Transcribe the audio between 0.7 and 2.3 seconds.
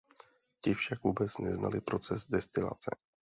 však vůbec neznali proces